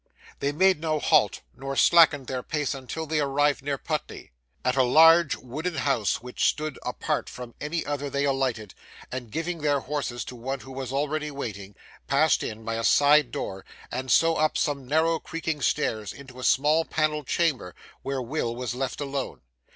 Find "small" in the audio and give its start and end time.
16.43-16.83